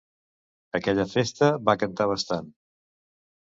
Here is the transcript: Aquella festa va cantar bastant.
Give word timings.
Aquella 0.79 1.05
festa 1.11 1.51
va 1.69 1.77
cantar 1.85 2.11
bastant. 2.17 2.51